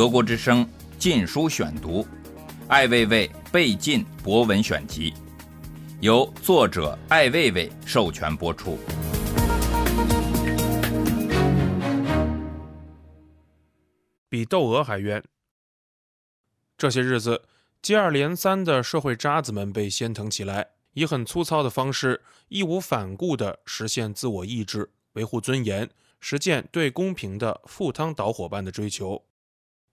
[0.00, 0.64] 德国之声
[0.98, 2.02] 《禁书选读》，
[2.68, 5.12] 艾未未被禁博文选集，
[6.00, 8.78] 由作者艾未未授权播出。
[14.30, 15.22] 比窦娥还冤。
[16.78, 17.42] 这些日子，
[17.82, 25.90] 接二连三的社会渣子们被掀腾起来，以很粗糙的方式，义无反顾地实现自我意志，维护尊严，
[26.20, 29.22] 实践对公平的赴汤蹈火般的追求。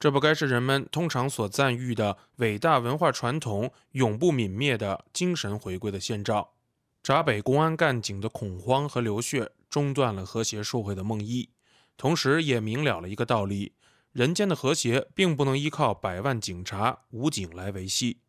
[0.00, 6.54] 这不该是人们通常所赞誉的伟大文化传统永不泯灭的精神回归的先兆？
[7.02, 11.50] 闸北公安干警的恐慌和流血，中断了和谐社会的梦呓，
[11.98, 13.74] 同时也明了了一个道理。
[14.12, 18.22] 人间的和谐并不能依靠百万警察、武警来维系。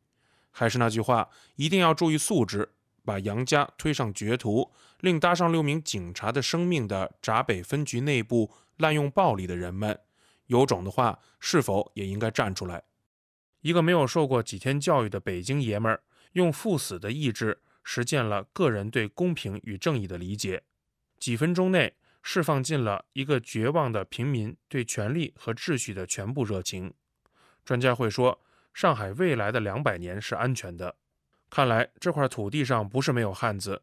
[0.51, 2.73] 还是那句话，一定要注意素质。
[3.05, 9.97] 把杨家推上绝途，令搭上六名警察的生命的闸北分局内部滥用暴力的人们，
[10.51, 12.83] 有种的话，是否也应该站出来？
[13.61, 20.63] 一个没有受过几天教育的北京爷们儿，用赴死的意志实践了个人对公平与正义的理解，
[21.17, 21.95] 几分钟内。
[22.23, 26.93] 释放尽了一个绝望的平民对权力和秩序的全部热情。
[27.65, 28.39] 专家会说，
[28.75, 30.95] 上海未来的两百年是安全的。
[31.49, 33.81] 看来这块土地上不是没有汉子，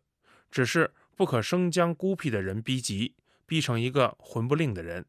[0.53, 5.05] 只是不可生将孤僻的人逼急，逼成一个魂不吝的人。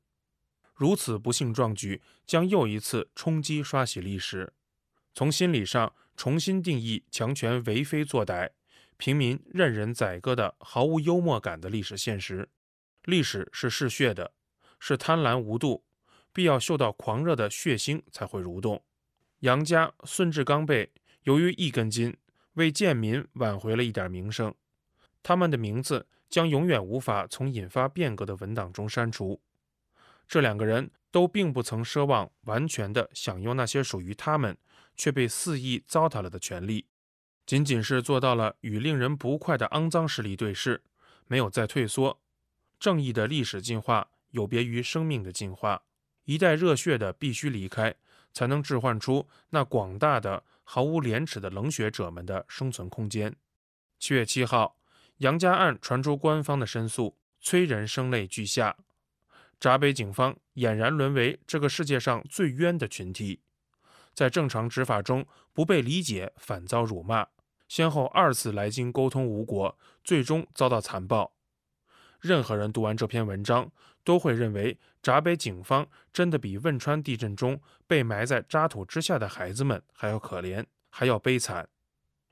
[0.79, 4.53] 如此不幸壮举，将又一次冲击刷洗历史，
[5.13, 8.51] 从心理上重新定义强权为非作歹、
[8.95, 12.47] 平民任人宰割的毫无幽默感的历史现实。
[13.03, 14.31] 历史是嗜血的，
[14.79, 15.83] 是贪婪无度，
[16.31, 18.81] 必要嗅到狂热的血腥才会蠕动。
[19.39, 22.15] 杨家、孙志刚辈由于一根筋，
[22.53, 24.55] 为贱民挽回了一点名声，
[25.21, 29.41] 他们的名字将永远无法从引发变革的文档中删除。
[30.29, 34.55] 这两个人都并不曾奢望完全的享用那些属于他们
[34.95, 36.85] 却被肆意糟蹋了的权利，
[37.47, 40.83] 仅仅是做到了与令人不快的肮脏势力对视，
[41.25, 42.21] 没有再退缩。
[42.79, 45.81] 正义的历史进化有别于生命的进化，
[46.25, 47.95] 一代热血的必须离开，
[48.31, 53.35] 才能置换出那广大的毫无廉耻的冷血者们的生存空间。
[53.97, 54.77] 七月七号，
[55.17, 58.77] 杨家案传出官方的申诉，催人声泪俱下。
[59.59, 63.41] 闸北警方俨然沦为这个世界上最冤的群体，
[64.13, 67.27] 在正常执法中不被理解，反遭辱骂，
[67.67, 71.33] 先后二次来京沟通无果，最终遭到残暴。
[72.21, 73.69] 任何人读完这篇文章，
[74.05, 81.67] 都会认为闸北警方真的比汶川地震中被埋在渣土之下的孩子们还要可怜，还要悲惨。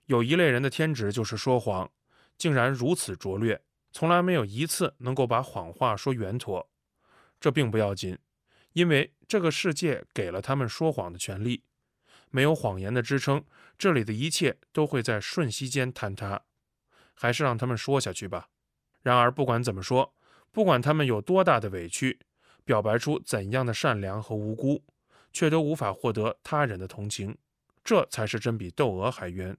[0.05, 1.89] 有一类人的天职就是说谎，
[2.37, 3.61] 竟然如此拙劣，
[3.91, 6.69] 从来没有一次能够把谎话说圆妥。
[7.39, 8.17] 这并不要紧，
[8.73, 11.63] 因为这个世界给了他们说谎的权利。
[12.29, 13.45] 没有谎言的支撑，
[13.77, 16.43] 这里的一切都会在瞬息间坍塌。
[17.13, 18.49] 还是让他们说下去吧。
[19.01, 20.13] 然而，不管怎么说，
[20.51, 22.19] 不管他们有多大的委屈，
[22.63, 24.83] 表白出怎样的善良和无辜，
[25.31, 27.37] 却都无法获得他人的同情，
[27.83, 29.57] 这才是真比窦娥还冤。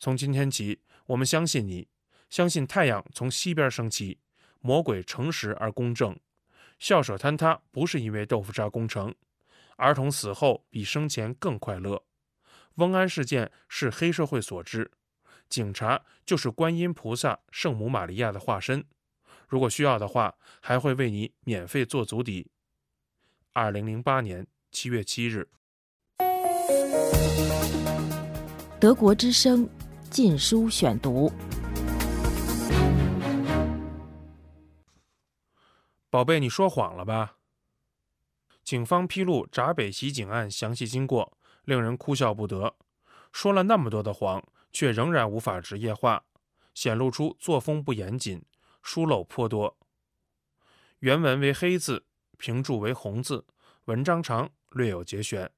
[0.00, 1.86] 从今天起，我们相信你，
[2.30, 4.18] 相信太阳从西边升起，
[4.60, 6.18] 魔鬼诚实而公正，
[6.78, 9.14] 校舍坍塌不是因为豆腐渣工程，
[9.76, 12.04] 儿童死后比生前更快乐，
[12.74, 14.90] 翁安事件是黑社会所致。
[15.48, 18.84] 警察就是观音菩萨、圣母玛利亚的化身，
[19.46, 22.50] 如果需要的话，还会为你免费做足底。
[23.52, 25.48] 二零零八年七月七日，
[28.80, 29.64] 德国之声
[30.10, 31.28] 《禁书选读》，
[36.14, 37.38] 宝贝，你说谎了吧？
[38.62, 42.76] 警方披露闸北袭警案详细经过，令人哭笑不得。
[43.32, 44.40] 说了那么多的谎。
[44.72, 46.24] 却仍然无法职业化，
[46.72, 48.44] 显露出作风不严谨，
[48.80, 49.76] 疏漏颇多。
[51.00, 52.06] 原文为黑字，
[52.38, 53.44] 评注为红字，
[53.86, 55.50] 文章长，略有节选。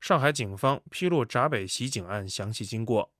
[0.00, 3.12] 上海警方披露闸北袭警案详细经过。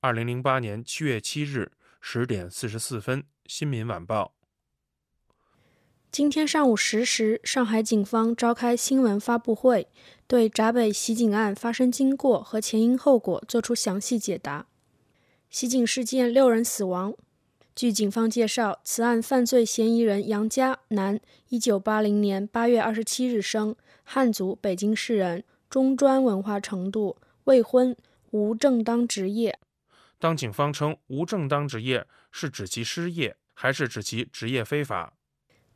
[0.00, 1.72] 二零零八年七月七日
[2.02, 4.34] 十点四十四分，《新民晚报》。
[6.12, 9.86] 今天上午十时，上海警方召开新闻发布会，
[10.26, 14.66] 对闸北袭警案发生经过和前因后果作出详细解答。
[15.50, 17.14] 袭警事件六人死亡。
[17.76, 27.96] 据警方介绍，此案犯罪嫌疑人杨佳，男，一九八零年八月二十七日生，汉族，北京市人，中专文化程度，未婚，
[28.32, 29.56] 无正当职业。
[30.18, 35.14] 当警方称无正当职业，是指其失业，还是指其职业非法？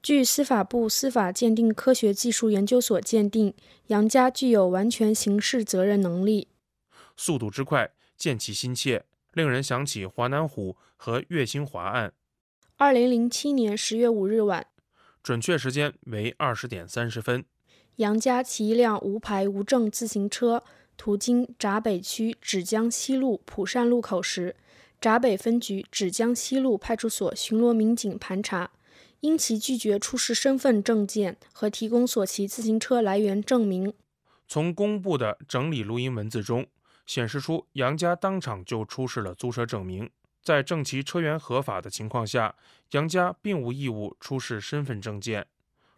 [0.04, 3.54] 据司法部司法鉴定科学技术研究所鉴定，
[3.86, 6.48] 杨家具有完全刑事责任能力。
[7.16, 12.12] 速度之快，见其心切，令人想起华南虎和岳兴华案。
[12.76, 14.66] 二零零七年十月五日晚，
[15.22, 17.42] 准确时间为二十点三十分，
[17.96, 20.62] 杨家骑一辆无牌无证自行车，
[20.98, 24.54] 途经闸北区芷江西路浦善路口时，
[25.00, 28.70] 闸北分局芷江西路派出所巡逻民警盘查。
[29.24, 33.94] 因其拒绝出示身份证件和提供所骑自行车来源证明，
[34.46, 36.66] 从公布的整理录音文字中
[37.06, 40.10] 显示出，杨家当场就出示了租车证明。
[40.42, 42.54] 在证其车源合法的情况下，
[42.90, 45.46] 杨家并无义务出示身份证件，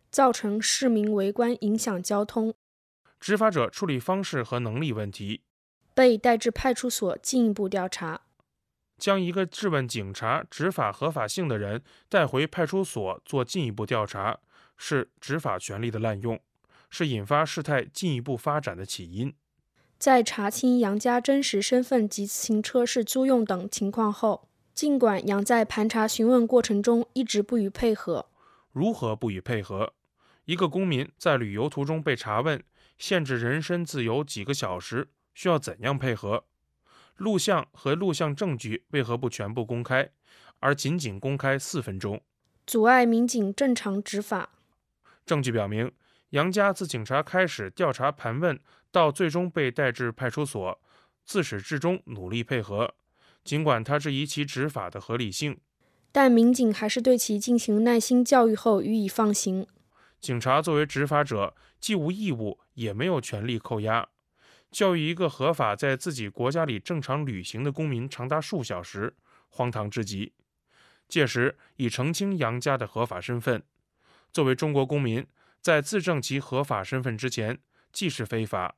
[0.09, 2.55] 造成市民围观影响交通。
[3.19, 5.41] 执法者处理方式和能力问题，
[5.93, 8.21] 被带至派出所进一步调查。
[8.99, 14.39] 将一个质问警察执法合法性的人带回派出所做进一步调查，
[14.77, 16.41] 是执法权力的滥用，
[16.89, 19.35] 是引发事态进一步发展的起因。
[19.99, 28.29] 在查清杨家真实身份及自行车是租用等情况后，尽管杨在盘查询问过程中一直不予配合，
[28.73, 29.95] 如何不予配合？
[30.45, 32.63] 一个公民在旅游途中被查问，
[32.99, 36.45] 限制人身自由几个小时，需要怎样配合？
[37.17, 40.11] 录像和录像证据为何不全部公开，
[40.61, 42.21] 而仅仅公开四分钟，
[42.67, 44.51] 阻碍民警正常执法？
[45.25, 45.91] 证据表明，
[46.31, 48.59] 杨家自警察开始调查盘问
[48.91, 50.81] 到最终被带至派出所，
[51.25, 52.95] 自始至终努力配合。
[53.43, 55.59] 尽管他质疑其执法的合理性，
[56.11, 59.67] 但民警还是对其进行耐心教育后予以放行。
[60.21, 64.09] 警察作为执法者，既无义务，也没有权利扣押。
[64.71, 69.15] 教育一个合法在自己国家里正常旅行的公民长达数小时，
[69.49, 70.33] 荒唐至极。
[71.09, 73.63] 届时已澄清杨家的合法身份，
[74.33, 75.25] 作为中国公民，
[75.61, 77.59] 在自证其合法身份之前，
[77.93, 78.75] 既是非法。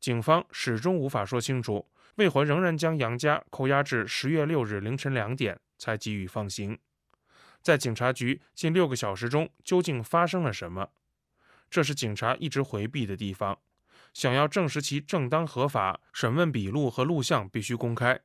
[0.00, 6.76] 警方始终无法说清楚，为何仍然将杨家扣押至十月六日凌晨两点才给予放行。
[7.62, 10.90] 在警察局近六个小时中，究竟发生了什么？
[11.70, 13.60] 这是警察一直回避的地方。
[14.12, 18.20] 想要证实其正当合法，审问笔录和录像必须公开。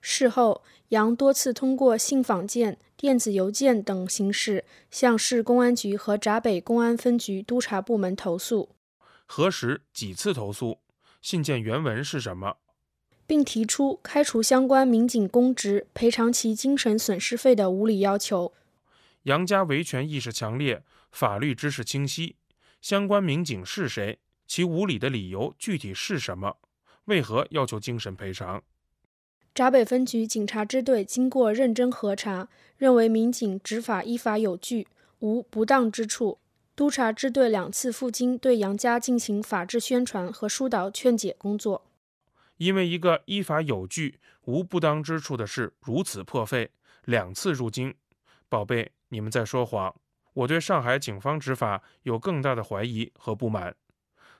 [0.00, 8.76] 事后，杨多次通过信访件、电子邮件等形式向市公安局和闸北公安分局督察部门投诉。
[9.26, 10.78] 核实几次投诉？
[11.20, 12.58] 信件原文是什么？
[13.26, 18.52] 并提出开除相关民警公职、赔偿其精神损失费的无理要求。
[19.24, 22.36] 杨家维权意识强烈，法律知识清晰。
[22.80, 24.20] 相关民警是谁？
[24.46, 26.56] 其无理的理由具体是什么？
[27.06, 28.62] 为何要求精神赔偿？
[29.54, 34.86] 闸北分局警察支队经过认真核查，认为民警执法依法有据，
[35.20, 36.38] 无不当之处。
[36.74, 41.86] 督察支队两次赴京对杨家进行法制宣传和疏导劝解工作。
[42.58, 46.70] 因为一个依法有据、无不当之处的事如此破费，
[47.06, 47.94] 两次入京，
[48.50, 49.94] 宝贝，你们在说谎。
[50.34, 53.74] 我对上海警方执法有更大的怀疑和不满。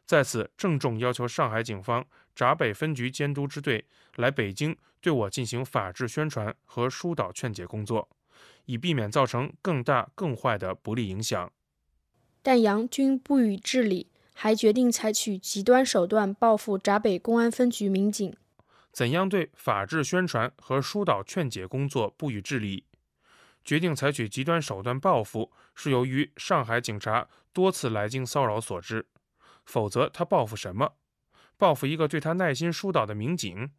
[0.06, 8.08] 在此郑重要求上海警方闸北分局监督支队来北京对我进行法制宣传和疏导劝解工作，
[8.66, 11.52] 以避免造成更大更坏的不利影响。
[12.40, 18.36] 但杨均不予治理，还决定采取极端手段报复闸北公安分局民警。
[18.92, 22.84] 怎样对法制宣传和疏导劝解工作不予治理？
[23.64, 29.04] 决定采取极端手段报复，是由于上海警察多次来京骚扰所致。
[29.66, 30.94] 否则，他报复什么？
[31.58, 33.70] 报复一个对他耐心疏导的民警，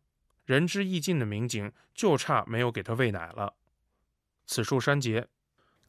[0.46, 3.54] 仁至义尽的民警，就差没有给他喂奶了。
[4.46, 5.28] 此处删节。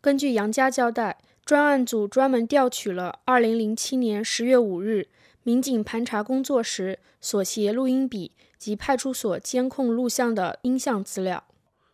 [0.01, 5.09] 根据杨家交代，专案组专门调取了2007年10月5日
[5.43, 11.45] 民警盘查工作时所携录音笔及派出所监控录像的音像资料。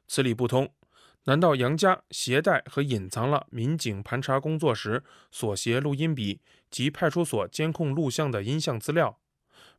[0.06, 0.70] 此理不通。
[1.26, 6.40] 难道杨家携带和隐藏了民警盘查工作时所携录音笔
[6.70, 9.18] 及派出所监控录像的音像资料？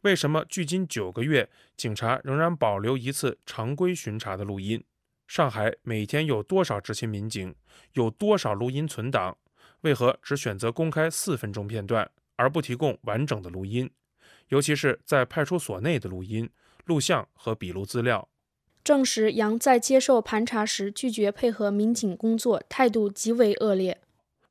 [0.02, 4.84] 为什么距今九个月，警察仍然保留一次常规巡查的录音？
[5.28, 7.54] 上海每天有多少执勤民警？
[7.94, 9.38] 有多少录音存档？
[9.82, 13.90] 为何只选择公开四分钟片段，而不提供完整的录音？
[14.48, 16.50] 尤其是在派出所内的录音、
[16.86, 18.28] 录像和笔录资料？
[18.86, 24.00] 证实杨在接受盘查时拒绝配合民警工作，态度极为恶劣。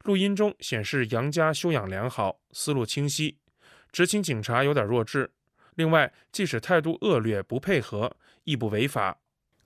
[0.03, 3.39] 录音中显示杨家修养良好，思路清晰，
[3.93, 5.31] 执勤警察有点弱智。
[5.77, 9.21] 另外，即使态度恶劣，不配合亦不违法。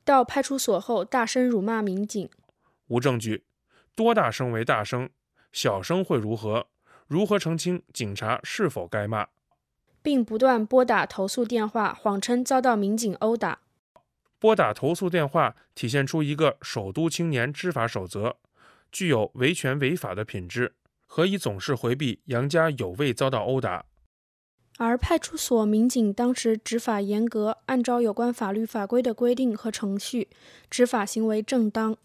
[0.04, 2.28] 到派出所后大声辱骂民警，
[2.88, 3.44] 无证据。
[3.94, 5.08] 多大声为大声？
[5.50, 6.66] 小声会如何？
[7.06, 9.28] 如何澄清警察是否该骂？
[10.02, 13.60] 并不断拨打投诉电话，谎称遭到民警殴打。
[14.38, 18.36] 拨打投诉电话体现出一个首都青年知法守则，
[18.92, 20.74] 具有维权违法的品质，
[21.06, 23.86] 何以总是回避杨家有未遭到殴打？
[24.78, 30.28] 而派出所民警当时执法严格，按照有关法律法规的规定和程序，
[30.70, 31.96] 执法行为正当。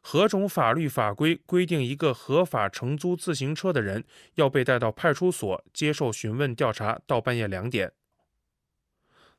[0.00, 4.04] 何种法律法规规定一个合法承租自行车的人
[4.36, 7.92] 要被带到派出所接受询问调查到半夜两点？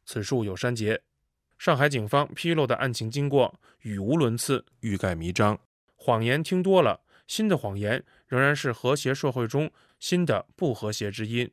[0.06, 1.02] 此处有删节。
[1.58, 5.60] 上海警方披露的案情经过语无伦次，欲盖弥彰。
[5.96, 11.50] 谎言听多了，新的谎言仍然是和谐社会中新的不和谐之音。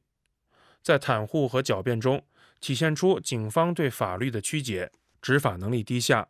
[0.82, 2.23] 在袒护和狡辩中，
[2.61, 4.92] 体现出警方对法律的曲解，
[5.23, 6.28] 执法能力低下，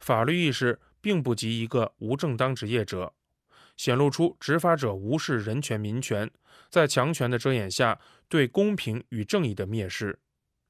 [0.00, 3.12] 法律意识并不及一个无正当职业者，
[3.76, 6.30] 显露出执法者无视人权民权，
[6.70, 8.00] 在强权的遮掩下
[8.30, 10.18] 对公平与正义的蔑视。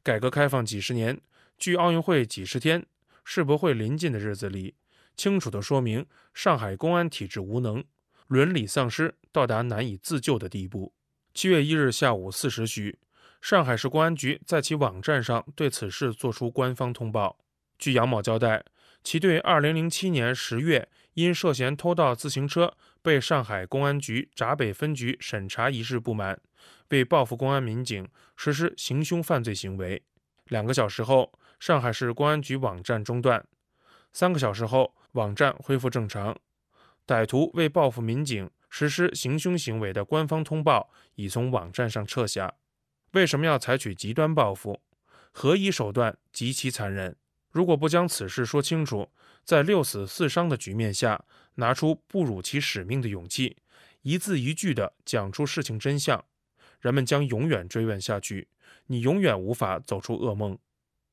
[0.03, 1.21] 改革开放几十年，
[1.63, 2.85] 距奥运会几十天，
[3.25, 4.75] 世博会临近的日子里，
[5.17, 6.05] 清楚地说明
[6.35, 7.85] 上海公安体制无能，
[8.27, 10.93] 伦理丧失到达难以自救的地步。
[11.33, 12.99] 七月一日下午四时许。
[13.41, 17.39] 上海市公安局在其网站上对此事作出官方通报。
[17.79, 18.65] 据杨某交代，
[19.05, 26.41] 其对2007年10月因涉嫌偷盗自行车被上海公安局闸北分局审查一事不满，
[26.89, 30.03] 为报复公安民警实施行凶犯罪行为。
[30.47, 33.41] 两个小时后，上海市公安局网站中断；
[34.13, 36.37] 三个小时后，网站恢复正常。
[37.07, 42.53] 歹徒为报复民警实施行凶行为的官方通报已从网站上撤下。
[43.13, 44.81] 为什么要采取极端报复？
[45.31, 47.15] 何以手段极其残忍？
[47.53, 49.09] 如果不将此事说清楚，
[49.45, 53.57] 在六死四伤的局面下，拿出不辱其使命的勇气，
[54.01, 56.25] 一字一句地讲出事情真相，
[56.81, 58.49] 人们将永远追问下去，
[58.87, 60.59] 你永远无法走出噩梦。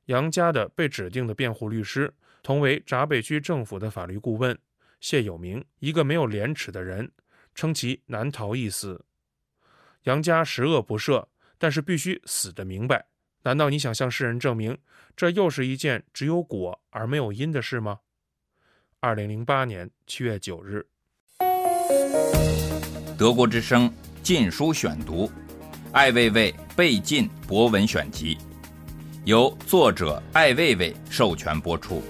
[0.09, 4.57] 杨家的被指定的辩护律师，同为闸北区政府的法律顾问
[4.99, 7.11] 谢有明，一个没有廉耻的人，
[7.53, 9.05] 称其难逃一死。
[10.03, 11.25] 杨家十恶不赦。
[11.61, 13.05] 但是必须死得明白，
[13.43, 14.77] 难道你想向世人证明
[15.13, 17.99] 这又是一件只有果而没有因的事吗？
[19.01, 20.87] 二零零八年七月九日，
[23.17, 23.89] 德国之声
[24.23, 25.27] 《禁书选读》，
[25.91, 28.37] 艾未未被禁博文选集，
[29.29, 32.01] 由作者艾未未授权播出。